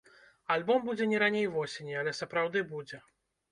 [0.55, 3.03] Альбом будзе не раней восені, але сапраўды будзе.